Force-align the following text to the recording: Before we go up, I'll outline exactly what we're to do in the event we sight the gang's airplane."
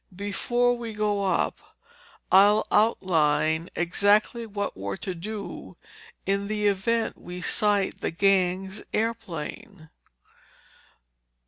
Before 0.15 0.75
we 0.75 0.93
go 0.93 1.25
up, 1.25 1.61
I'll 2.31 2.65
outline 2.71 3.69
exactly 3.75 4.47
what 4.47 4.75
we're 4.75 4.97
to 4.97 5.13
do 5.13 5.75
in 6.25 6.47
the 6.47 6.65
event 6.65 7.19
we 7.21 7.39
sight 7.39 8.01
the 8.01 8.09
gang's 8.09 8.81
airplane." 8.95 9.91